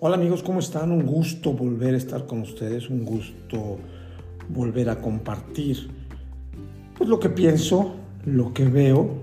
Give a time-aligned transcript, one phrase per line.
[0.00, 0.92] Hola amigos, ¿cómo están?
[0.92, 3.80] Un gusto volver a estar con ustedes, un gusto
[4.48, 5.90] volver a compartir
[6.96, 9.22] pues lo que pienso, lo que veo,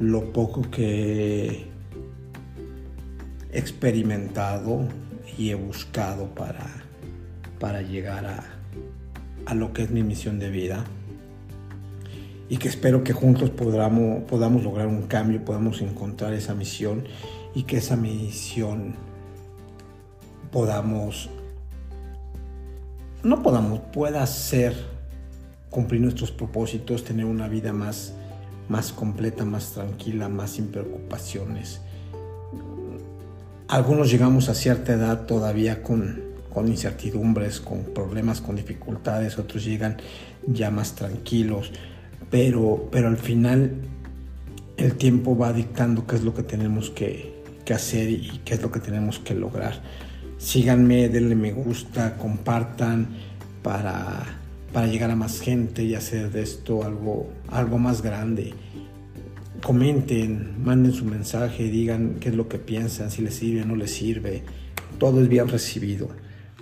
[0.00, 1.66] lo poco que
[3.52, 4.80] he experimentado
[5.38, 6.66] y he buscado para,
[7.60, 8.44] para llegar a,
[9.46, 10.84] a lo que es mi misión de vida
[12.48, 17.04] y que espero que juntos podamos, podamos lograr un cambio, podamos encontrar esa misión
[17.54, 18.96] y que esa misión
[20.50, 21.28] podamos,
[23.22, 24.74] no podamos, pueda ser
[25.70, 28.14] cumplir nuestros propósitos, tener una vida más,
[28.68, 31.80] más completa, más tranquila, más sin preocupaciones.
[33.68, 36.22] Algunos llegamos a cierta edad todavía con,
[36.52, 39.96] con incertidumbres, con problemas, con dificultades, otros llegan
[40.46, 41.72] ya más tranquilos,
[42.30, 43.72] pero, pero al final
[44.76, 48.62] el tiempo va dictando qué es lo que tenemos que, que hacer y qué es
[48.62, 49.82] lo que tenemos que lograr.
[50.38, 53.08] Síganme, denle me gusta, compartan
[53.62, 54.22] para,
[54.72, 58.52] para llegar a más gente y hacer de esto algo, algo más grande.
[59.62, 63.76] Comenten, manden su mensaje, digan qué es lo que piensan, si les sirve o no
[63.76, 64.42] les sirve.
[64.98, 66.10] Todo es bien recibido.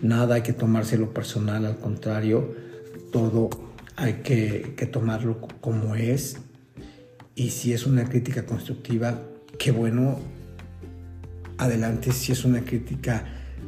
[0.00, 2.54] Nada hay que tomárselo personal, al contrario,
[3.10, 3.50] todo
[3.96, 6.36] hay que, que tomarlo como es.
[7.34, 9.20] Y si es una crítica constructiva,
[9.58, 10.20] qué bueno,
[11.58, 12.12] adelante.
[12.12, 13.24] Si es una crítica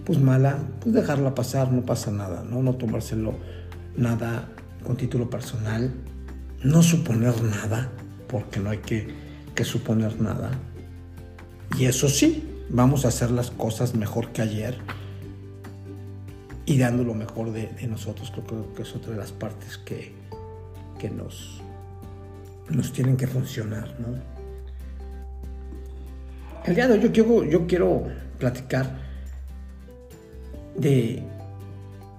[0.07, 2.63] pues mala, pues dejarla pasar, no pasa nada, ¿no?
[2.63, 3.35] No tomárselo
[3.97, 4.49] nada
[4.85, 5.93] con título personal,
[6.63, 7.91] no suponer nada,
[8.29, 9.09] porque no hay que,
[9.57, 10.53] que suponer nada.
[11.77, 14.79] Y eso sí, vamos a hacer las cosas mejor que ayer
[16.67, 18.33] y dando lo mejor de, nosotros.
[18.33, 20.15] Creo que es otra de las partes que,
[21.01, 21.61] que nos,
[22.71, 23.93] nos tienen que funcionar.
[23.99, 24.07] ¿no?
[26.65, 28.05] El día de hoy yo quiero, yo quiero
[28.39, 29.06] platicar
[30.79, 31.23] de,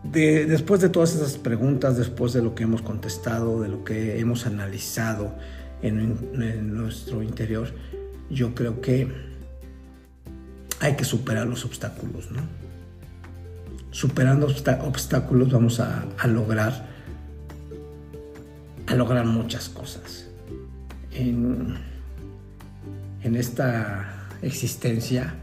[0.04, 4.20] de, después de todas esas preguntas, después de lo que hemos contestado, de lo que
[4.20, 5.34] hemos analizado
[5.82, 7.70] en, en nuestro interior,
[8.30, 9.08] yo creo que
[10.80, 12.42] hay que superar los obstáculos, ¿no?
[13.92, 16.88] Superando obstáculos vamos a, a, lograr
[18.86, 20.28] a lograr muchas cosas.
[21.12, 21.76] En,
[23.24, 25.34] en esta existencia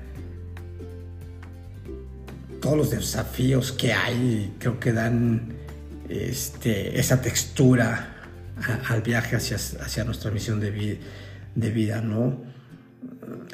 [2.65, 5.53] todos los desafíos que hay creo que dan
[6.09, 8.23] este, esa textura
[8.89, 10.99] al viaje hacia, nuestra misión de, vi,
[11.55, 12.39] de, vida, ¿no?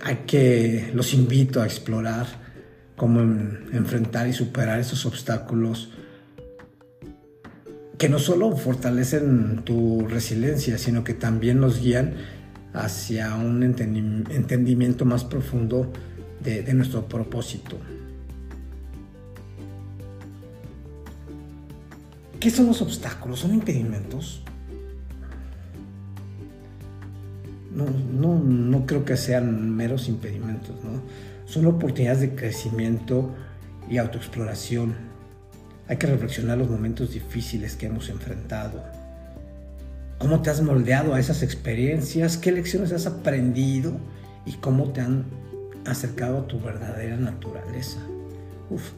[0.04, 2.26] Hay que, los invito a explorar
[2.94, 5.90] cómo en, enfrentar y superar esos obstáculos
[7.98, 12.14] que no solo fortalecen tu resiliencia, sino que también nos guían
[12.74, 15.92] hacia un entendimiento más profundo
[16.44, 17.76] de nuestro propósito.
[22.40, 23.40] ¿Qué son los obstáculos?
[23.40, 24.42] ¿Son impedimentos?
[27.70, 31.02] No, no, no creo que sean meros impedimentos, ¿no?
[31.44, 33.34] Son oportunidades de crecimiento
[33.90, 34.94] y autoexploración.
[35.86, 38.82] Hay que reflexionar los momentos difíciles que hemos enfrentado.
[40.18, 42.38] ¿Cómo te has moldeado a esas experiencias?
[42.38, 43.98] ¿Qué lecciones has aprendido?
[44.46, 45.26] ¿Y cómo te han
[45.84, 47.98] acercado a tu verdadera naturaleza?
[48.70, 48.92] Uf,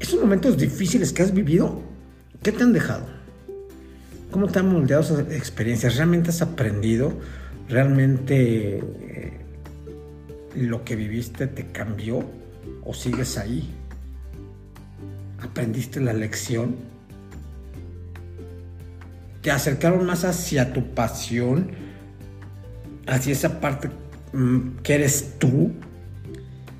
[0.00, 1.80] Esos momentos difíciles que has vivido,
[2.42, 3.06] ¿qué te han dejado?
[4.30, 5.96] ¿Cómo te han moldeado esas experiencias?
[5.96, 7.12] ¿Realmente has aprendido?
[7.68, 9.40] ¿Realmente eh,
[10.56, 12.24] lo que viviste te cambió?
[12.82, 13.70] ¿O sigues ahí?
[15.40, 16.74] ¿Aprendiste la lección?
[19.40, 21.70] ¿Te acercaron más hacia tu pasión?
[23.06, 23.90] ¿Hacia esa parte
[24.32, 25.72] mm, que eres tú?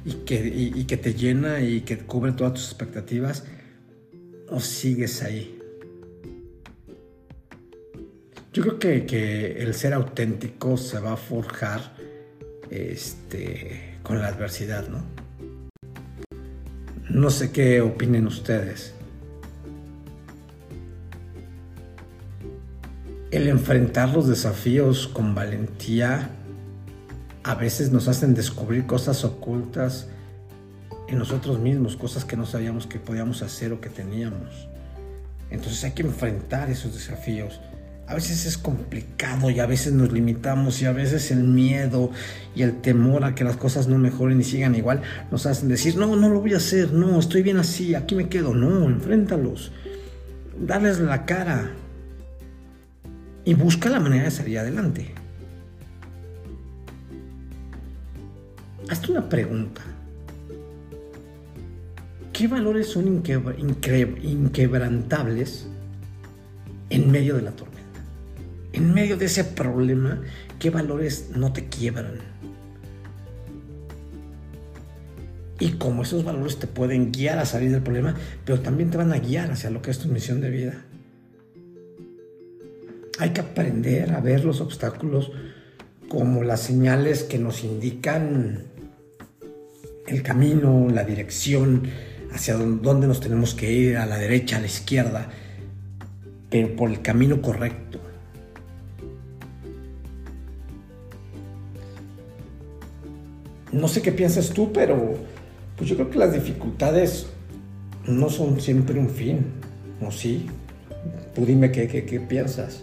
[0.05, 3.45] Y que, y, que te llena y que cubre todas tus expectativas,
[4.49, 5.59] o sigues ahí.
[8.53, 11.95] Yo creo que, que, el ser auténtico se va a forjar
[12.71, 15.03] este, con la adversidad, ¿no?
[17.11, 18.95] No sé qué opinen ustedes.
[23.31, 26.31] El enfrentar los desafíos con valentía
[27.45, 30.09] a veces nos hacen descubrir cosas ocultas
[31.09, 34.69] en nosotros mismos, cosas que no sabíamos que podíamos hacer o que teníamos.
[35.51, 37.61] Entonces hay que enfrentar esos desafíos.
[38.07, 42.11] A veces es complicado y a veces nos limitamos y a veces el miedo
[42.55, 45.97] y el temor a que las cosas no mejoren y sigan igual nos hacen decir,
[45.97, 48.55] no, no lo voy a hacer, no, estoy bien así, aquí me quedo.
[48.55, 49.71] No, enfréntalos,
[50.59, 51.73] darles la cara
[53.45, 55.24] y busca la manera de salir adelante.
[58.89, 59.83] Hazte una pregunta.
[62.33, 63.23] ¿Qué valores son
[64.23, 65.67] inquebrantables
[66.91, 67.81] en medio de la tormenta?
[68.73, 70.21] En medio de ese problema,
[70.59, 72.19] ¿qué valores no te quiebran?
[75.61, 79.13] Y cómo esos valores te pueden guiar a salir del problema, pero también te van
[79.13, 80.85] a guiar hacia lo que es tu misión de vida.
[83.21, 85.31] Hay que aprender a ver los obstáculos
[86.09, 88.74] como las señales que nos indican
[90.07, 91.83] el camino, la dirección,
[92.33, 95.29] hacia dónde nos tenemos que ir, a la derecha, a la izquierda,
[96.51, 98.01] pero por el camino correcto.
[103.73, 105.15] No sé qué piensas tú, pero
[105.77, 107.27] pues yo creo que las dificultades
[108.07, 109.47] no son siempre un fin,
[110.01, 110.47] ¿o sí?
[111.35, 112.83] Tú dime qué, qué, qué piensas.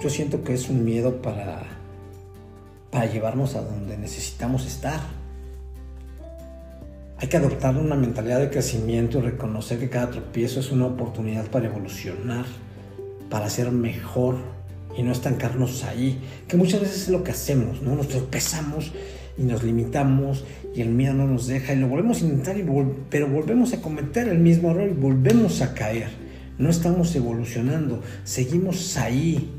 [0.00, 1.62] Yo siento que es un miedo para,
[2.90, 5.00] para llevarnos a donde necesitamos estar.
[7.24, 11.46] Hay que adoptar una mentalidad de crecimiento y reconocer que cada tropiezo es una oportunidad
[11.46, 12.44] para evolucionar,
[13.30, 14.36] para ser mejor
[14.94, 17.94] y no estancarnos ahí, que muchas veces es lo que hacemos, ¿no?
[17.94, 18.92] Nos tropezamos
[19.38, 20.44] y nos limitamos
[20.74, 22.66] y el miedo no nos deja y lo volvemos a intentar, y
[23.08, 26.08] pero volvemos a cometer el mismo error y volvemos a caer.
[26.58, 29.50] No estamos evolucionando, seguimos ahí.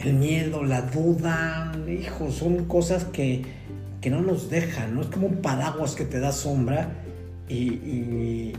[0.00, 3.42] El miedo, la duda, hijo, son cosas que,
[4.00, 5.02] que no nos dejan, ¿no?
[5.02, 6.88] Es como un paraguas que te da sombra
[7.48, 8.52] y,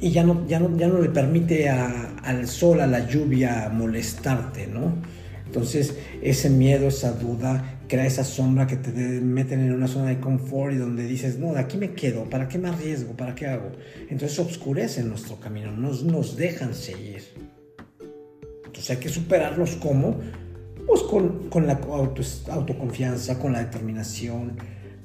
[0.00, 4.94] ya, no, le permite al sol, a la lluvia molestarte, ¿no?
[5.46, 10.18] Entonces, ese miedo, esa duda, crea esa sombra que te meten en una zona de
[10.18, 13.12] confort y donde dices, no, de aquí me quedo, ¿para qué me arriesgo?
[13.12, 13.70] ¿Para qué hago?
[14.10, 17.22] Entonces obscurecen nuestro camino, nos, nos dejan seguir.
[18.66, 20.20] Entonces hay que superarlos como
[20.86, 21.80] pues con, la
[22.50, 24.56] autoconfianza, con la determinación,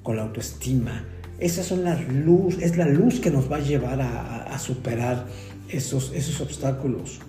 [0.03, 1.05] con la autoestima.
[1.39, 5.25] Esas son las luz, es la luz que nos va a llevar a, a superar
[5.69, 7.19] esos, esos obstáculos.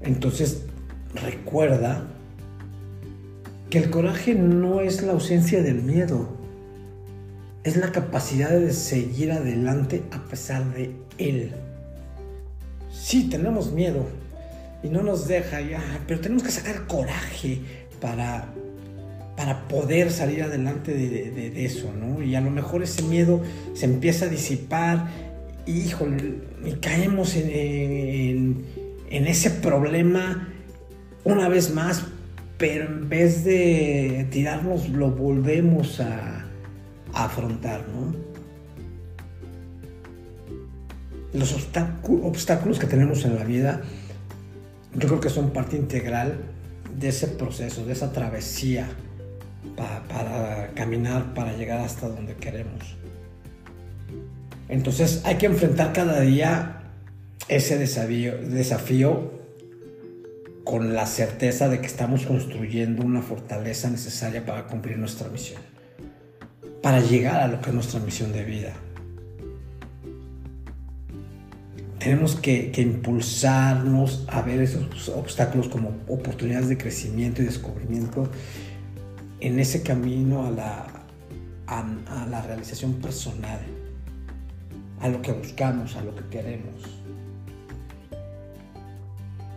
[0.00, 0.62] Entonces,
[1.14, 2.06] recuerda
[3.70, 6.28] que el coraje no es la ausencia del miedo,
[7.64, 11.52] es la capacidad de seguir adelante a pesar de él.
[12.90, 14.06] Sí, tenemos miedo,
[14.82, 17.60] y no nos deja, ya, pero tenemos que sacar coraje
[18.00, 18.48] para,
[19.36, 22.22] para poder salir adelante de, eso, ¿no?
[22.22, 23.42] Y a lo mejor ese miedo
[23.74, 25.08] se empieza a disipar
[25.66, 26.34] y, híjole,
[26.64, 28.64] y caemos en,
[29.10, 30.48] en, ese problema
[31.24, 32.04] una vez más,
[32.56, 36.46] pero en vez de tirarnos lo volvemos a,
[37.12, 38.28] a afrontar, ¿no?
[41.32, 43.82] Los obstáculos que tenemos en la vida
[44.98, 46.40] yo creo que son parte integral
[46.98, 48.88] de ese proceso, de esa travesía
[49.76, 52.96] para caminar, para llegar hasta donde queremos.
[54.68, 56.82] Entonces hay que enfrentar cada día
[57.48, 59.38] ese desafío,
[60.64, 65.62] con la certeza de que estamos construyendo una fortaleza necesaria para cumplir nuestra misión,
[66.82, 68.74] para llegar a lo que es nuestra misión de vida.
[71.98, 78.30] Tenemos que, impulsarnos a ver esos obstáculos como oportunidades de crecimiento y descubrimiento
[79.40, 80.86] en ese camino a la,
[81.66, 83.60] a, la realización personal,
[85.00, 86.82] a lo que buscamos, a lo que queremos.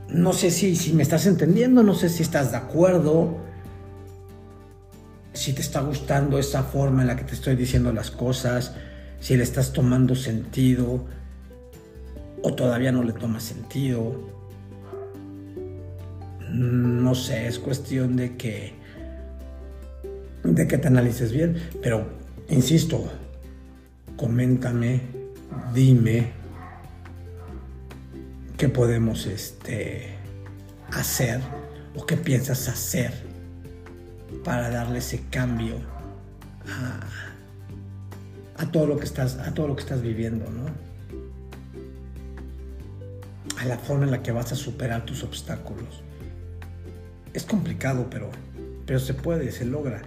[0.10, 3.38] No sé si, si me estás entendiendo, no sé si estás de acuerdo,
[5.34, 8.76] si te está gustando esa forma en la que te estoy diciendo las cosas,
[9.20, 11.06] si le estás tomando sentido
[12.44, 14.30] o todavía no le toma sentido.
[16.50, 18.82] No sé, es cuestión de que
[20.44, 22.08] de que te analices bien, pero
[22.50, 23.10] insisto,
[24.18, 25.02] coméntame,
[25.74, 26.32] dime
[28.58, 30.16] qué podemos este,
[30.92, 31.40] hacer
[31.96, 33.14] o qué piensas hacer
[34.44, 35.76] para darle ese cambio
[36.68, 40.91] a, a todo lo que estás a todo lo que estás viviendo, ¿no?
[43.62, 46.02] A la forma en la que vas a superar tus obstáculos.
[47.34, 48.32] Es complicado, pero,
[48.88, 50.02] pero se puede, se logra.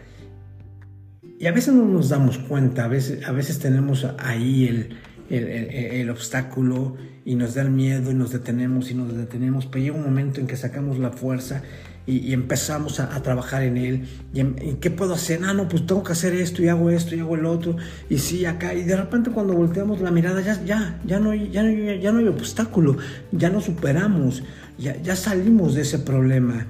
[1.39, 4.97] Y a veces no nos damos cuenta, a veces, a veces tenemos ahí el,
[5.31, 9.85] el, el, obstáculo y nos da el miedo y nos detenemos y nos detenemos, pero
[9.85, 11.63] llega un momento en que sacamos la fuerza
[12.07, 14.05] y, empezamos a, trabajar en él.
[14.33, 15.41] Y, qué puedo hacer?
[15.45, 17.77] Ah, no, pues tengo que hacer esto y hago esto y hago el otro.
[18.11, 18.75] Y sí, acá.
[18.75, 22.19] Y de repente cuando volteamos la mirada, ya, ya, ya, no, ya, no, ya no
[22.19, 22.97] hay obstáculo.
[23.33, 24.43] Ya nos superamos.
[24.79, 26.67] Ya, ya salimos de ese problema.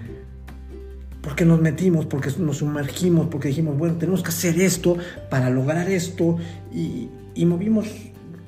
[1.20, 4.98] porque nos metimos, porque nos sumergimos, porque dijimos, bueno, tenemos que hacer esto
[5.30, 6.36] para lograr esto
[6.70, 7.86] y, y movimos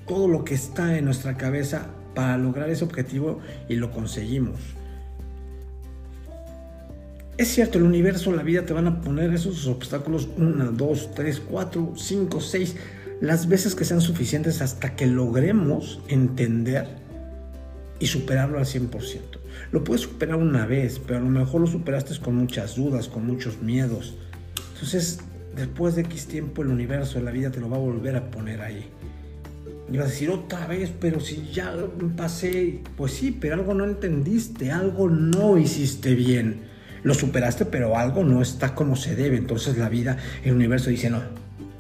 [0.06, 4.75] todo lo que está en nuestra cabeza para lograr ese objetivo y lo conseguimos.
[7.38, 11.38] Es cierto, el universo, la vida te van a poner esos obstáculos una, dos, tres,
[11.38, 12.76] cuatro, cinco, seis,
[13.20, 16.86] las veces que sean suficientes hasta que logremos entender
[17.98, 19.20] y superarlo al 100%.
[19.70, 23.26] Lo puedes superar una vez, pero a lo mejor lo superaste con muchas dudas, con
[23.26, 24.14] muchos miedos.
[24.72, 25.18] Entonces,
[25.54, 28.62] después de X tiempo, el universo, la vida te lo va a volver a poner
[28.62, 28.86] ahí.
[29.92, 31.74] Y vas a decir otra vez, pero si ya
[32.16, 36.75] pasé, pues sí, pero algo no entendiste, algo no hiciste bien
[37.06, 39.36] lo superaste, pero algo no está como se debe.
[39.36, 41.22] Entonces la vida, el universo dice, no,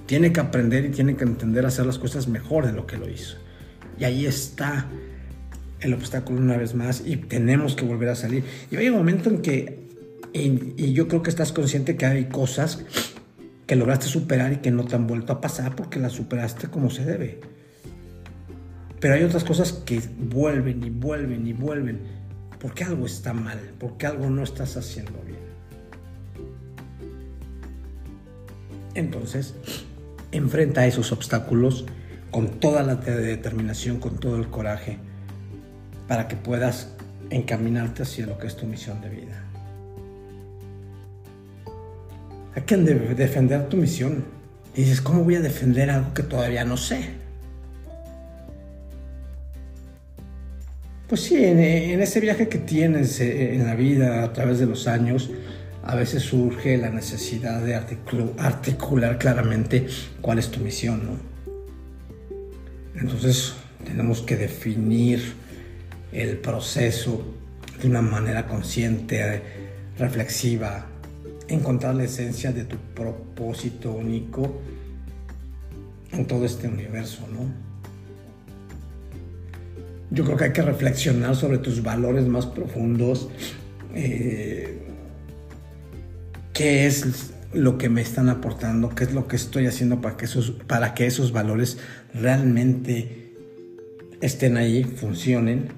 [0.06, 3.10] tiene que aprender y tiene que entender hacer las cosas mejor de lo que lo
[3.10, 3.36] hizo.
[3.98, 4.86] Y ahí está
[5.80, 8.44] el obstáculo una vez más y tenemos que volver a salir.
[8.70, 9.88] Y hay un momento en que,
[10.32, 12.84] y, yo creo que estás consciente que hay cosas
[13.66, 16.88] que lograste superar y que no te han vuelto a pasar porque las superaste como
[16.88, 17.40] se debe.
[19.00, 22.25] Pero hay otras cosas que vuelven y vuelven y vuelven
[22.60, 25.46] porque algo está mal, porque algo no estás haciendo bien.
[28.94, 29.54] Entonces,
[30.32, 31.84] enfrenta esos obstáculos
[32.30, 34.98] con toda la determinación, con todo el coraje,
[36.08, 36.88] para que puedas
[37.30, 39.42] encaminarte hacia lo que es tu misión de vida.
[42.54, 44.24] Hay que defender tu misión.
[44.74, 47.25] Y dices, ¿cómo voy a defender algo que todavía no sé?
[51.08, 54.88] Pues sí, en, ese viaje que tienes eh, en la vida a través de los
[54.88, 55.30] años,
[55.84, 59.86] a veces surge la necesidad de articular claramente
[60.20, 61.36] cuál es tu misión, ¿no?
[63.00, 65.22] Entonces tenemos que definir
[66.10, 67.24] el proceso
[67.80, 69.42] de una manera consciente,
[69.98, 70.86] reflexiva,
[71.46, 74.60] encontrar la esencia de tu propósito único
[76.10, 77.65] en todo este universo, ¿no?
[80.10, 83.28] Yo creo que hay que reflexionar sobre tus valores más profundos.
[83.94, 84.78] Eh,
[86.52, 88.90] ¿Qué es lo que me están aportando?
[88.90, 91.78] ¿Qué es lo que estoy haciendo para que esos, para que esos valores
[92.14, 93.34] realmente
[94.20, 95.68] estén ahí, funcionen?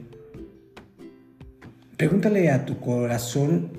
[1.97, 3.73] Pregúntale a tu corazón,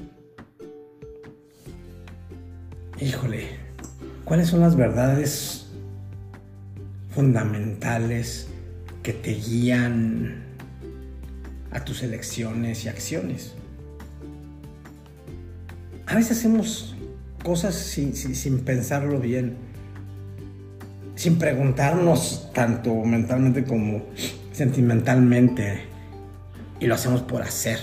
[2.99, 3.47] híjole,
[4.25, 5.67] ¿cuáles son las verdades
[7.11, 8.48] fundamentales
[9.03, 10.43] que te guían
[11.71, 13.53] a tus elecciones y acciones.
[16.07, 16.95] A veces hacemos
[17.43, 19.55] cosas sin, pensarlo bien,
[21.15, 24.03] sin preguntarnos tanto mentalmente como
[24.51, 25.83] sentimentalmente,
[26.79, 27.79] y lo hacemos por hacer.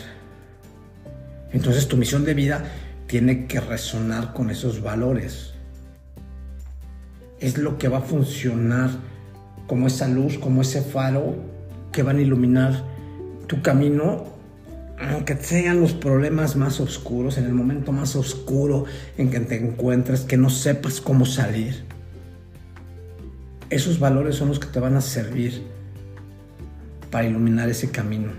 [1.52, 2.64] Entonces tu misión de vida
[3.06, 5.52] tiene que resonar con esos valores.
[7.38, 8.90] Es lo que va a funcionar
[9.66, 11.37] como esa luz, como ese faro
[11.92, 12.85] que van a iluminar
[13.46, 14.25] tu camino,
[14.99, 18.85] aunque sean los problemas más oscuros, en el momento más oscuro
[19.18, 21.85] en que te encuentres, que no sepas cómo salir.
[23.68, 25.62] Esos valores son los que te van a servir
[27.11, 28.30] para iluminar ese camino.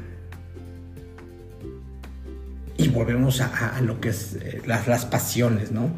[2.77, 5.89] Y volvemos a, lo que es eh, las, las pasiones, ¿no?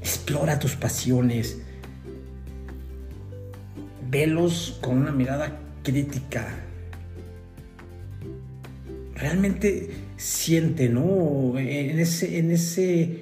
[0.00, 1.58] Explora tus pasiones
[4.80, 6.46] con una mirada crítica.
[9.14, 11.58] Realmente siente, ¿no?
[11.58, 13.20] En ese, en ese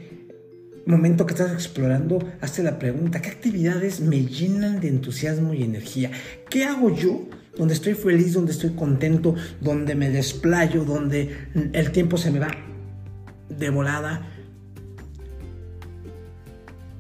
[0.87, 6.13] momento que estás explorando, hazte la pregunta, ¿qué actividades me llenan de entusiasmo y energía?
[6.49, 12.19] ¿Qué hago yo donde estoy feliz, donde estoy contento, donde me desplayo, donde el tiempo
[12.19, 12.53] se me va
[13.49, 14.29] de volada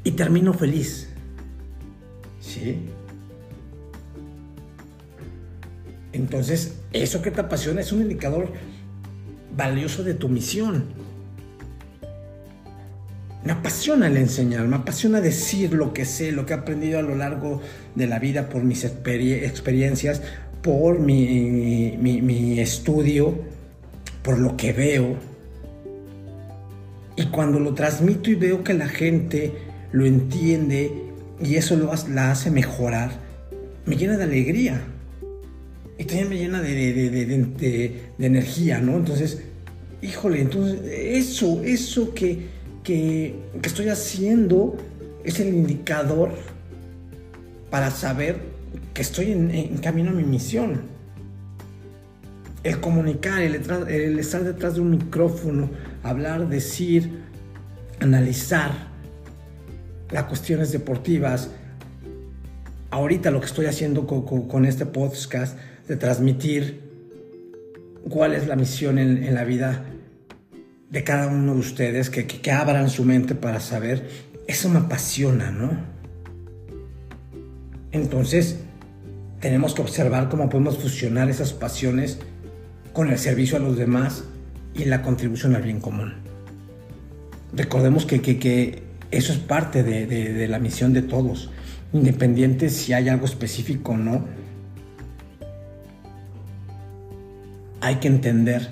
[0.02, 1.10] y termino feliz?
[2.40, 2.78] ¿Sí?
[6.14, 8.52] Entonces, eso que te apasiona es un indicador
[9.56, 10.84] valioso de tu misión.
[13.44, 17.02] Me apasiona el enseñar, me apasiona decir lo que sé, lo que he aprendido a
[17.02, 17.60] lo largo
[17.94, 20.22] de la vida por mis experiencias,
[20.62, 23.36] por mi, mi estudio,
[24.22, 25.16] por lo que veo.
[27.16, 29.52] Y cuando lo transmito y veo que la gente
[29.92, 30.92] lo entiende
[31.42, 33.10] y eso lo, la hace mejorar,
[33.84, 34.93] me llena de alegría
[35.98, 38.96] y también me llena de, energía, ¿no?
[38.96, 39.42] Entonces,
[40.02, 42.46] híjole, entonces eso, eso que,
[42.82, 44.76] que, estoy haciendo
[45.24, 46.32] es el indicador
[47.70, 48.38] para saber
[48.92, 50.82] que estoy en, camino a mi misión.
[52.62, 53.54] El comunicar, el,
[53.88, 55.70] el estar detrás de un micrófono,
[56.02, 57.24] hablar, decir,
[58.00, 58.94] analizar
[60.10, 61.50] las cuestiones deportivas.
[62.90, 66.80] Ahorita lo que estoy haciendo con, este podcast, de transmitir
[68.08, 69.84] cuál es la misión en, la vida
[70.90, 74.08] de cada uno de ustedes, que, que, abran su mente para saber,
[74.46, 75.70] eso me apasiona, ¿no?
[77.90, 78.58] Entonces,
[79.40, 82.18] tenemos que observar cómo podemos fusionar esas pasiones
[82.92, 84.24] con el servicio a los demás
[84.74, 86.14] y la contribución al bien común.
[87.52, 91.50] Recordemos que, que, eso es parte de, de, la misión de todos,
[91.92, 94.24] independiente si hay algo específico o no.
[97.84, 98.66] Hay que entender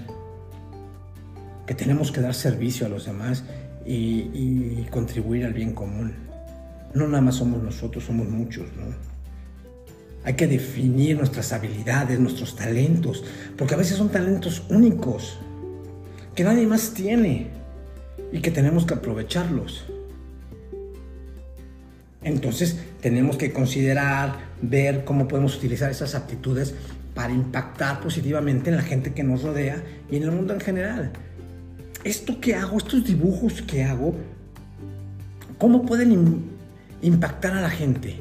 [1.66, 3.44] que tenemos que dar servicio a los demás
[3.84, 6.14] y, contribuir al bien común.
[6.94, 8.86] No nada más somos nosotros, somos muchos, ¿no?
[10.24, 13.22] Hay que definir nuestras habilidades, nuestros talentos,
[13.58, 15.38] porque a veces son talentos únicos,
[16.34, 17.48] que nadie más tiene
[18.32, 19.84] y que tenemos que aprovecharlos.
[22.22, 26.74] Entonces tenemos que considerar, ver cómo podemos utilizar esas aptitudes
[27.14, 31.12] para impactar positivamente en la gente que nos rodea y en el mundo en general.
[32.04, 34.14] Esto que hago, estos dibujos que hago,
[35.58, 36.44] ¿cómo pueden
[37.02, 38.16] impactar a la gente?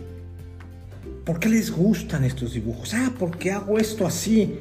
[1.25, 2.93] ¿Por qué les gustan estos dibujos?
[2.93, 4.59] Ah, porque hago esto así.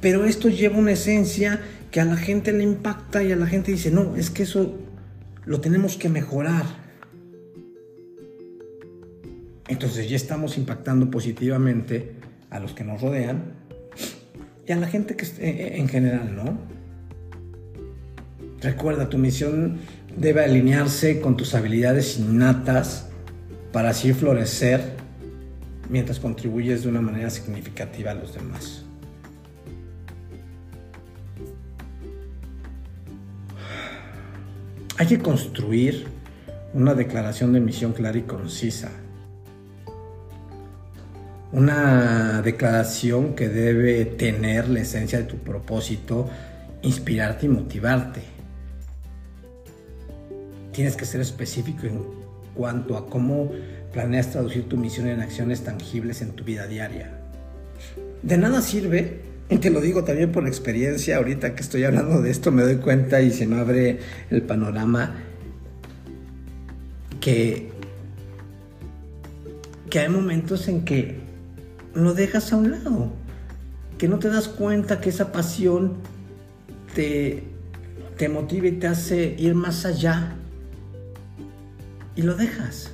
[0.00, 3.70] Pero esto lleva una esencia que a la gente le impacta y a la gente
[3.70, 4.76] dice, no, es que eso
[5.44, 6.64] lo tenemos que mejorar.
[9.68, 12.14] Entonces ya estamos impactando positivamente
[12.52, 13.54] a los que nos rodean
[14.66, 16.58] y a la gente que eh, en general, ¿no?
[18.60, 19.78] Recuerda, tu misión
[20.16, 23.08] debe alinearse con tus habilidades innatas
[23.72, 24.80] para así florecer
[25.88, 28.84] mientras contribuyes de una manera significativa a los demás.
[34.98, 36.06] Hay que construir
[36.74, 38.92] una declaración de misión clara y concisa.
[41.52, 46.28] Una declaración que debe tener la esencia de tu propósito,
[46.80, 48.22] inspirarte y motivarte.
[50.72, 52.00] Tienes que ser específico en
[52.54, 53.52] cuanto a cómo
[53.92, 57.10] planeas traducir tu misión en acciones tangibles en tu vida diaria.
[58.22, 62.30] De nada sirve, y te lo digo también por experiencia, ahorita que estoy hablando de
[62.30, 63.98] esto me doy cuenta y se me abre
[64.30, 65.16] el panorama
[67.20, 67.68] que,
[69.90, 71.31] que hay momentos en que
[71.94, 73.12] lo dejas a un lado,
[73.98, 75.94] que no te das cuenta que esa pasión
[76.94, 77.44] te,
[78.16, 80.36] te motiva y te hace ir más allá
[82.16, 82.90] y lo dejas.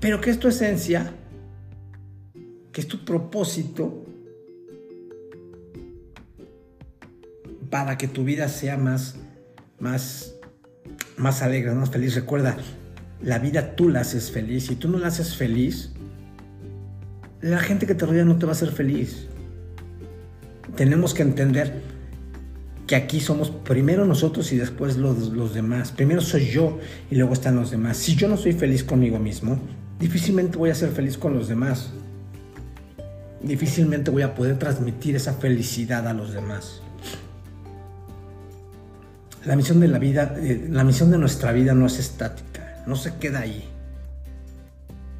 [0.00, 1.14] Pero que es tu esencia,
[2.72, 4.04] que es tu propósito
[7.70, 9.16] para que tu vida sea más,
[9.80, 10.34] más,
[11.16, 12.14] más alegre, más feliz.
[12.14, 12.56] Recuerda,
[13.24, 14.66] la vida tú la haces feliz.
[14.66, 15.92] Si tú no la haces feliz,
[17.40, 19.26] la gente que te rodea no te va a hacer feliz.
[20.76, 21.82] Tenemos que entender
[22.86, 25.92] que aquí somos primero nosotros y después los, los, demás.
[25.92, 26.78] Primero soy yo
[27.10, 27.96] y luego están los demás.
[27.96, 29.58] Si yo no soy feliz conmigo mismo,
[29.98, 31.90] difícilmente voy a ser feliz con los demás.
[33.42, 36.82] Difícilmente voy a poder transmitir esa felicidad a los demás.
[39.44, 42.53] La misión de la vida, eh, la misión de nuestra vida no es estática,
[42.86, 43.68] no se queda ahí.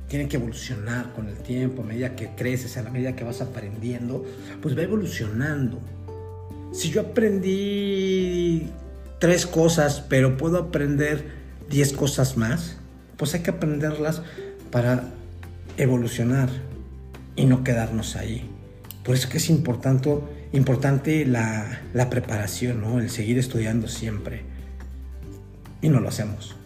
[0.08, 3.40] Tiene que evolucionar con el tiempo, a medida que creces, a la medida que vas
[3.40, 4.24] aprendiendo,
[4.60, 5.80] pues va evolucionando.
[6.72, 8.70] Si yo aprendí
[9.18, 11.24] tres cosas, pero puedo aprender
[11.70, 12.76] diez cosas más,
[13.16, 14.22] pues hay que aprenderlas
[14.70, 15.04] para
[15.76, 16.48] evolucionar
[17.36, 18.50] y no quedarnos ahí.
[19.04, 20.14] Por eso es importante,
[20.52, 23.00] importante la, la preparación, ¿no?
[23.00, 24.42] el seguir estudiando siempre.
[25.82, 26.56] Y no lo hacemos.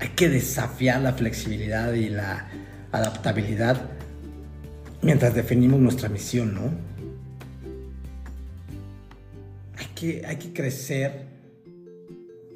[0.00, 2.48] Hay que desafiar la flexibilidad y la
[2.92, 3.90] adaptabilidad
[5.02, 6.70] mientras definimos nuestra misión, ¿no?
[9.76, 11.26] Hay que, hay que crecer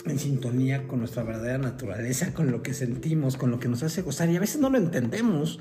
[0.07, 4.03] en sintonía con nuestra verdadera naturaleza, con lo que sentimos, con lo que nos hace
[4.03, 5.61] gozar y a veces no lo entendemos.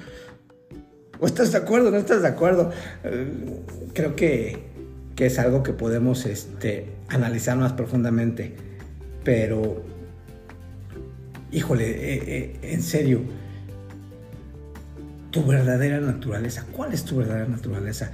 [1.19, 2.71] ¿O estás de acuerdo no estás de acuerdo?
[3.03, 3.61] Eh,
[3.93, 4.63] creo que,
[5.15, 8.55] que, es algo que podemos este, analizar más profundamente,
[9.23, 9.83] pero,
[11.51, 13.21] híjole, eh, eh, en serio,
[15.31, 18.11] tu verdadera naturaleza, ¿cuál es tu verdadera naturaleza?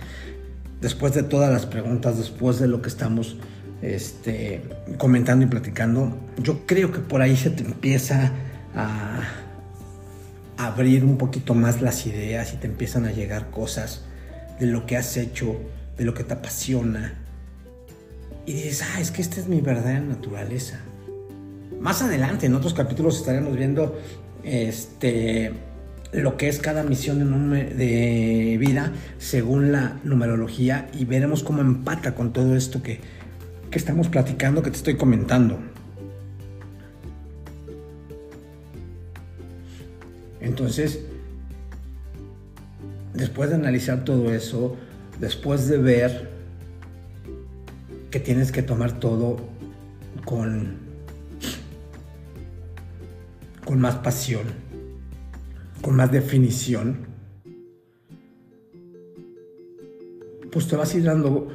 [0.81, 3.37] Después de todas las preguntas, después de lo que estamos
[3.81, 4.61] este,
[4.97, 8.31] comentando y platicando, yo creo que por ahí se te empieza
[8.75, 9.21] a
[10.57, 14.03] abrir un poquito más las ideas y te empiezan a llegar cosas
[14.59, 15.59] de lo que has hecho
[15.97, 17.13] de lo que te apasiona.
[18.45, 20.79] Y dices, ah, es que esta es mi verdadera naturaleza.
[21.79, 23.99] Más adelante, en otros capítulos, estaremos viendo
[24.43, 25.51] este,
[26.11, 27.19] lo que es cada misión
[27.51, 32.99] de vida según la numerología y veremos cómo empata con todo esto que,
[33.69, 35.59] que estamos platicando, que te estoy comentando.
[40.39, 41.01] Entonces,
[43.13, 44.77] después de analizar todo eso,
[45.19, 46.31] después de ver
[48.09, 49.37] que tienes que tomar todo
[50.25, 50.86] con,
[53.67, 54.43] con más pasión,
[55.81, 57.05] con más definición,
[60.49, 61.49] pues te vas a ir dando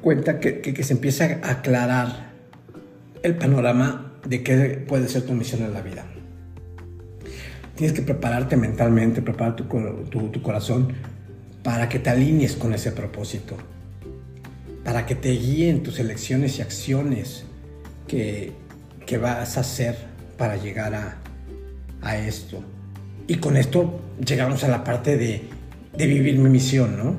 [0.00, 2.32] cuenta que, que, se empieza a aclarar
[3.22, 6.06] el panorama de qué puede ser tu misión en la vida.
[7.76, 10.94] Tienes que prepararte mentalmente, preparar tu, tu, corazón
[11.62, 13.58] para que te alinees con ese propósito,
[14.84, 17.44] para que te guíen tus elecciones y acciones
[18.08, 18.52] que,
[19.04, 19.96] que vas a hacer
[20.38, 21.21] para llegar a,
[22.02, 22.62] a, esto.
[23.26, 25.42] Y con esto llegamos a la parte de,
[25.96, 27.16] de vivir mi misión, ¿no?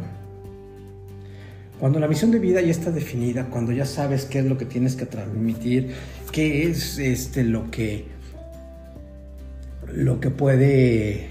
[1.79, 4.65] Cuando la misión de vida ya está definida, cuando ya sabes qué es lo que
[4.65, 5.93] tienes que transmitir,
[6.31, 8.05] qué es este, lo que
[9.91, 11.27] lo que puede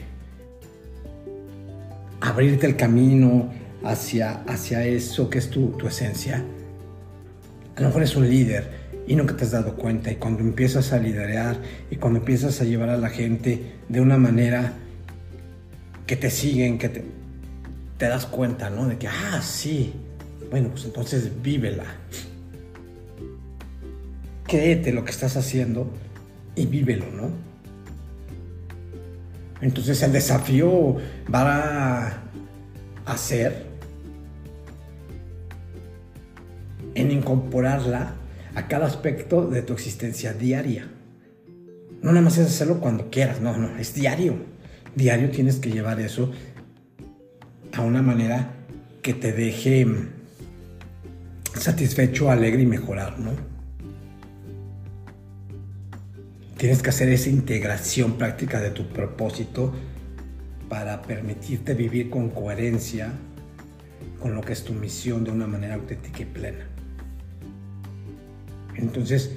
[2.20, 6.44] abrirte el camino hacia, hacia eso que es tu, tu esencia.
[7.74, 10.92] A lo mejor es un líder y nunca te has dado cuenta y cuando empiezas
[10.92, 11.56] a liderar
[11.90, 14.74] y cuando empiezas a llevar a la gente de una manera
[16.06, 17.04] que te siguen, que te,
[17.98, 18.86] te das cuenta, ¿no?
[18.86, 19.92] De que, ah, sí,
[20.50, 21.84] bueno, pues entonces vívela.
[24.46, 25.90] Créete lo que estás haciendo
[26.54, 27.30] y vívelo, ¿no?
[29.60, 30.96] Entonces el desafío
[31.32, 32.22] va
[33.06, 33.66] a ser
[36.94, 38.14] en incorporarla
[38.54, 40.88] a cada aspecto de tu existencia diaria.
[42.02, 44.34] No nada más es hacerlo cuando quieras, no, no, es diario.
[44.94, 46.32] Diario tienes que llevar eso
[47.72, 48.54] a una manera
[49.02, 49.86] que te deje
[51.54, 53.30] satisfecho, alegre y mejorar, ¿no?
[56.56, 59.72] Tienes que hacer esa integración práctica de tu propósito
[60.68, 63.12] para permitirte vivir con coherencia
[64.20, 66.66] con lo que es tu misión de una manera auténtica y plena.
[68.76, 69.32] Entonces,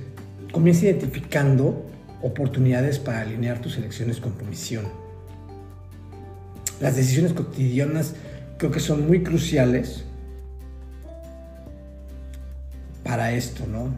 [0.51, 1.85] comienza identificando
[2.21, 4.85] oportunidades para alinear tus elecciones con tu misión.
[6.79, 8.15] Las decisiones cotidianas
[8.57, 10.05] creo que son muy cruciales
[13.03, 13.93] para esto, ¿no?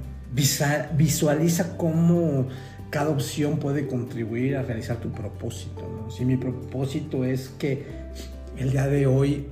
[0.98, 2.48] Visualiza cómo
[2.90, 6.08] cada opción puede contribuir a realizar tu propósito.
[6.10, 7.86] Si mi propósito es que
[8.58, 9.48] el día de hoy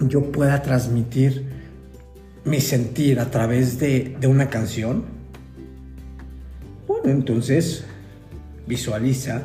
[0.00, 1.57] yo pueda transmitir
[2.44, 5.04] mi sentir a través de, una canción,
[6.86, 7.84] bueno, entonces
[8.66, 9.44] visualiza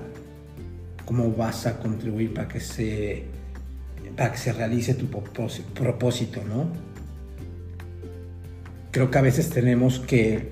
[1.05, 3.25] cómo vas a contribuir para que se,
[4.15, 6.67] para que se realice tu propósito, ¿no?
[8.91, 10.51] Creo que a veces tenemos que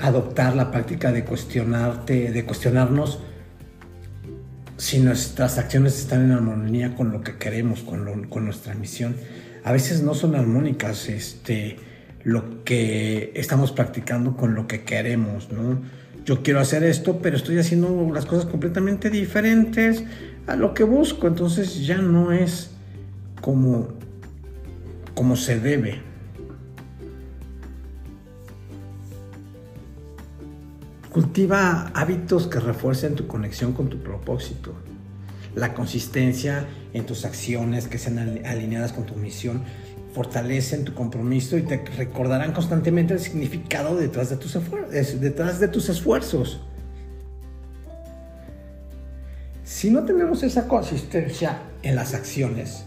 [0.00, 3.20] adoptar la práctica de cuestionarte, de cuestionarnos
[4.78, 9.16] si nuestras acciones están en armonía con lo que queremos, con, con nuestra misión.
[9.64, 11.76] A veces no son armónicas este,
[12.22, 15.82] lo que estamos practicando con lo que queremos, ¿no?
[16.24, 20.04] Yo quiero hacer esto, pero estoy haciendo las cosas completamente diferentes
[20.46, 22.70] a lo que busco, entonces ya no es
[23.40, 23.88] como,
[25.14, 26.07] como se debe.
[31.18, 34.72] Cultiva hábitos que refuercen tu conexión con tu propósito.
[35.56, 39.64] La consistencia en tus acciones que sean alineadas con tu misión
[40.14, 44.56] fortalecen tu compromiso y te recordarán constantemente el significado detrás de tus,
[45.20, 46.60] detrás de tus esfuerzos.
[49.64, 52.84] Si no tenemos esa consistencia en las acciones,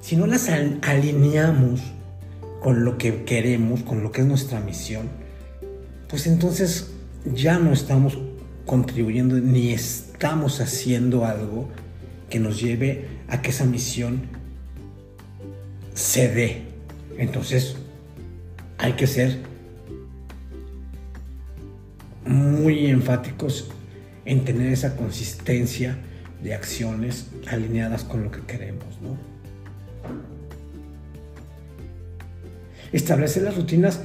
[0.00, 1.82] si no las alineamos
[2.62, 5.10] con lo que queremos, con lo que es nuestra misión,
[6.08, 6.93] pues entonces
[7.24, 8.18] ya no estamos
[8.66, 11.68] contribuyendo ni estamos haciendo algo
[12.30, 14.22] que nos lleve a que esa misión
[15.94, 16.62] se dé.
[17.18, 17.76] Entonces,
[18.78, 19.38] hay que ser
[22.26, 23.68] muy enfáticos
[24.24, 25.98] en tener esa consistencia
[26.42, 29.16] de acciones alineadas con lo que queremos, ¿no?
[32.92, 34.00] Establecer las rutinas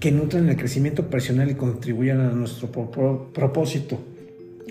[0.00, 4.02] que nutran el crecimiento personal y contribuyan a nuestro propósito.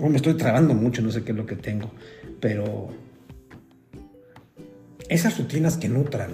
[0.01, 1.91] me estoy trabando mucho, no sé qué es lo que tengo,
[2.39, 2.89] pero
[5.07, 6.31] esas rutinas que nutran.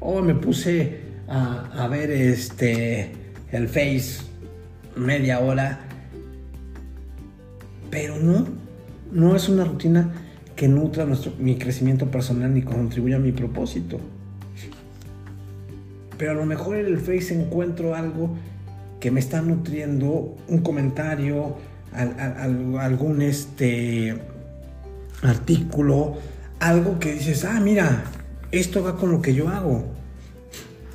[0.00, 3.12] Oh, me puse a, a ver este
[3.52, 4.22] el Face
[4.96, 5.80] media hora.
[7.90, 8.46] Pero no,
[9.10, 10.12] no es una rutina
[10.56, 14.00] que nutra nuestro, mi crecimiento personal ni contribuya a mi propósito.
[16.22, 18.36] Pero a lo mejor en el Face encuentro algo
[19.00, 21.56] que me está nutriendo, un comentario,
[21.92, 24.16] algún este
[25.22, 26.18] artículo,
[26.60, 28.04] algo que dices, ah, mira,
[28.52, 29.84] esto va con lo que yo hago.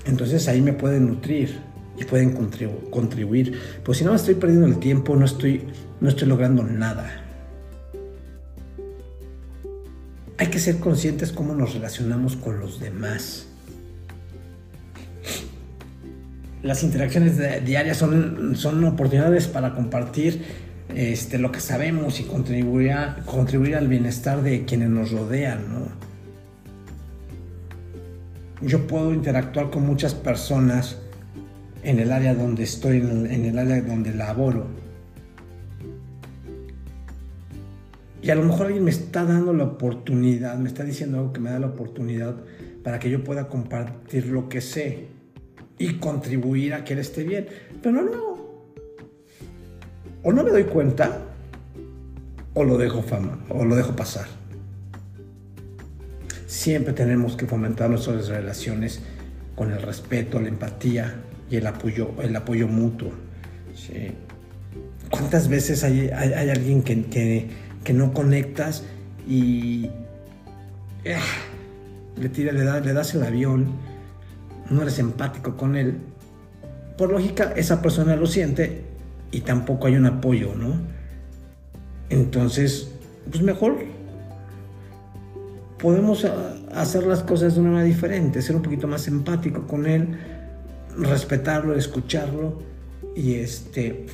[0.05, 1.59] Entonces ahí me pueden nutrir
[1.97, 2.31] y pueden
[2.89, 3.59] contribuir.
[3.83, 5.63] Pues si no estoy perdiendo el tiempo, no estoy,
[5.99, 7.21] no estoy logrando nada.
[10.37, 13.47] Hay que ser conscientes cómo nos relacionamos con los demás.
[16.63, 20.41] Las interacciones diarias son, son oportunidades para compartir
[20.95, 25.61] este, lo que sabemos y contribuir, contribuir al bienestar de quienes nos rodean.
[28.61, 30.97] Yo puedo interactuar con muchas personas
[31.83, 34.65] en el área donde estoy, en el área donde laboro.
[38.21, 41.39] Y a lo mejor alguien me está dando la oportunidad, me está diciendo algo que
[41.39, 42.35] me da la oportunidad
[42.83, 45.16] para que yo pueda compartir lo que sé
[45.77, 47.47] y contribuir a que él esté bien.
[47.81, 48.37] Pero no,
[50.23, 51.21] o no me doy cuenta
[52.53, 54.25] o lo dejo fama, o lo dejo pasar.
[56.47, 59.01] Siempre tenemos que fomentar nuestras relaciones
[59.55, 63.11] con el respeto, la empatía, y el apoyo, el apoyo mutuo.
[65.09, 67.47] ¿Cuántas veces hay, alguien que,
[67.83, 68.83] que, no conectas
[69.27, 69.89] y
[71.05, 71.17] eh,
[72.17, 73.67] le, tira, le, le das el avión,
[74.69, 75.97] no eres empático con él?
[76.97, 78.83] Por lógica, esa persona lo siente
[79.31, 80.73] y tampoco hay un apoyo, ¿no?
[82.09, 82.89] Entonces,
[83.29, 83.77] pues mejor
[85.77, 86.25] podemos
[86.73, 90.17] hacer las cosas de una manera diferente, ser un poquito más empático con él,
[90.97, 92.59] respetarlo, escucharlo
[93.15, 94.05] y este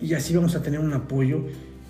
[0.00, 1.42] y así vamos a tener un apoyo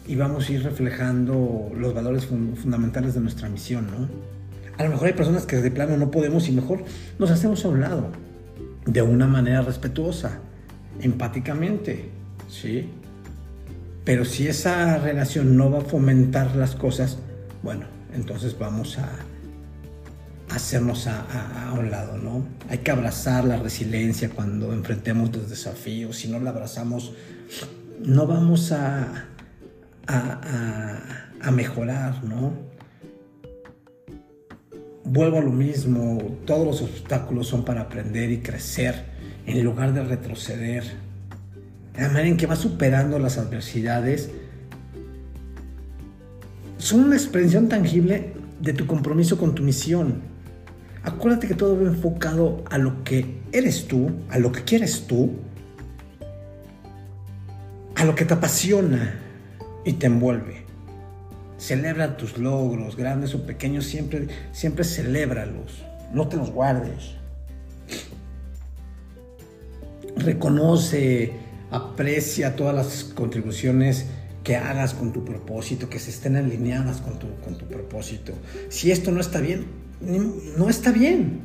[0.06, 4.35] y vamos a ir reflejando los valores fundamentales de nuestra misión, ¿no?
[4.78, 6.84] A lo mejor hay personas que de plano no podemos y mejor
[7.18, 8.10] nos hacemos a un lado
[8.84, 10.38] de una manera respetuosa,
[11.00, 12.10] empáticamente,
[12.48, 12.90] ¿sí?
[14.04, 17.18] Pero si esa relación no va a fomentar las cosas,
[17.62, 19.08] bueno, entonces vamos a,
[20.50, 22.46] hacernos a, un lado, ¿no?
[22.68, 26.16] Hay que abrazar la resiliencia cuando enfrentemos los desafíos.
[26.16, 27.12] Si no la abrazamos,
[28.04, 29.26] no vamos a,
[30.06, 32.52] a, mejorar, ¿no?
[35.06, 39.04] Vuelvo a lo mismo, todos los obstáculos son para aprender y crecer
[39.46, 40.84] en lugar de retroceder.
[41.96, 44.30] La manera en que vas superando las adversidades
[46.76, 50.36] son una expresión tangible de tu compromiso con tu misión
[51.06, 55.36] Acuérdate que todo va enfocado a lo que eres tú, a lo que quieres tú,
[57.94, 59.14] a lo que te apasiona
[59.84, 60.65] y te envuelve.
[61.58, 65.82] Celebra tus logros, grandes o pequeños, siempre, siempre celébralos.
[66.12, 67.14] No te los guardes.
[70.16, 71.32] Reconoce,
[71.70, 74.06] aprecia todas las contribuciones
[74.44, 78.32] que hagas con tu propósito, que se estén alineadas con tu, con tu propósito.
[78.68, 79.66] Si esto no está bien,
[80.56, 81.40] no está bien.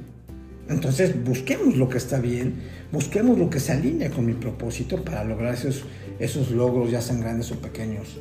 [0.70, 5.24] Entonces busquemos lo que está bien, busquemos lo que se alinea con mi propósito para
[5.24, 5.84] lograr esos,
[6.20, 8.20] esos logros, ya sean grandes o pequeños.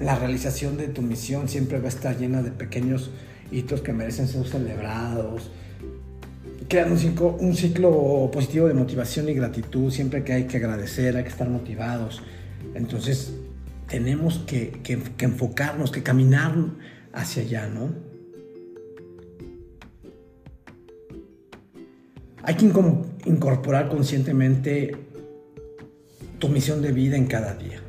[0.00, 3.10] La realización de tu misión siempre va a estar llena de pequeños
[3.52, 5.50] hitos que merecen ser celebrados.
[6.68, 6.98] Crear un
[7.40, 11.50] un ciclo positivo de motivación y gratitud, siempre que hay que agradecer, hay que estar
[11.50, 12.22] motivados.
[12.74, 13.34] Entonces,
[13.88, 14.80] tenemos que,
[15.18, 16.54] enfocarnos, que caminar
[17.12, 17.90] hacia allá, ¿no?
[22.42, 22.64] Hay que
[23.26, 24.96] incorporar conscientemente
[26.38, 27.82] tu misión de vida en cada día.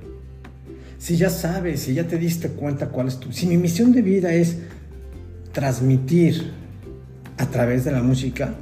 [1.01, 3.31] Si ya sabes, si ya te diste cuenta cuál es tu...
[3.31, 4.57] Si mi misión de vida es
[5.51, 6.51] transmitir
[7.37, 8.53] a través de la música,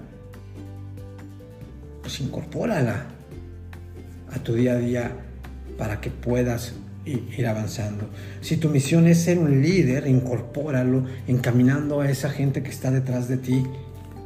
[2.02, 3.08] pues incorpórala
[4.32, 5.12] a tu día a día
[5.78, 8.10] para que puedas ir avanzando.
[8.40, 13.28] Si tu misión es ser un líder, incorpóralo, encaminando a esa gente que está detrás
[13.28, 13.66] de ti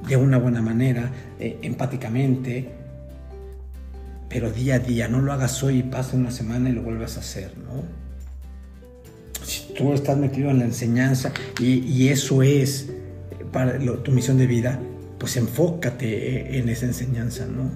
[0.08, 2.70] de una buena manera, eh, empáticamente,
[4.30, 7.18] pero día a día, no lo hagas hoy y pasa una semana y lo vuelvas
[7.18, 8.03] a hacer, ¿no?
[9.44, 12.90] Si tú estás metido en la enseñanza y, eso es
[14.04, 14.80] tu misión de vida,
[15.20, 17.72] pues enfócate en esa enseñanza, ¿no?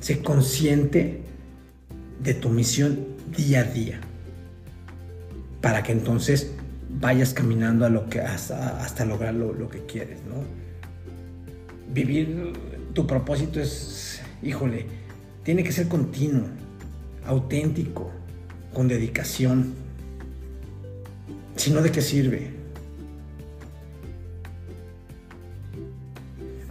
[0.00, 1.22] Sé consciente
[2.22, 4.00] de tu misión día a día.
[5.60, 6.52] Para que entonces
[7.00, 10.44] vayas caminando a lo que, hasta, hasta lograr lo, lo, que quieres, ¿no?
[11.92, 12.52] Vivir
[12.92, 14.86] tu propósito es, híjole,
[15.42, 16.46] tiene que ser continuo,
[17.26, 18.10] auténtico,
[18.74, 19.83] con dedicación.
[21.56, 22.50] Si no, ¿de qué sirve?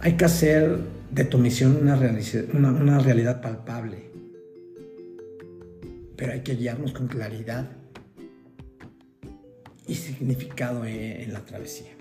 [0.00, 0.78] Hay que hacer
[1.10, 4.10] de tu misión una, una, realidad palpable,
[6.16, 7.70] pero hay que guiarnos con claridad
[9.86, 11.92] y significado en, la travesía.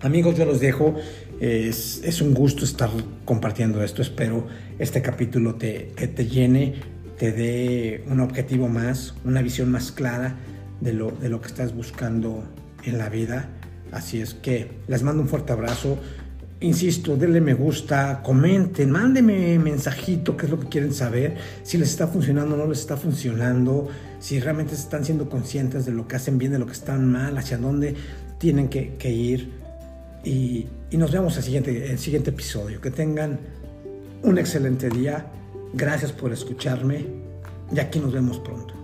[0.00, 0.94] Amigos, yo los dejo.
[1.40, 2.90] Es, es, un gusto estar
[3.24, 4.02] compartiendo esto.
[4.02, 4.46] Espero
[4.78, 6.74] este capítulo te, que te llene,
[7.18, 10.36] te dé un objetivo más, una visión más clara
[10.80, 12.44] de lo, de lo que estás buscando
[12.84, 13.48] en la vida.
[13.92, 15.98] Así es que les mando un fuerte abrazo.
[16.60, 21.88] Insisto, denle me gusta, comenten, mándenme mensajito, qué es lo que quieren saber, si les
[21.88, 23.88] está funcionando o no les está funcionando,
[24.18, 27.38] si realmente están siendo conscientes de lo que hacen bien, de lo que están mal,
[27.38, 27.94] hacia dónde
[28.36, 29.50] tienen que, que ir.
[30.22, 32.78] Y, y, nos vemos el siguiente, el siguiente episodio.
[32.78, 33.38] Que tengan
[34.22, 35.26] un excelente día.
[35.72, 37.06] Gracias por escucharme
[37.74, 38.79] y aquí nos vemos pronto.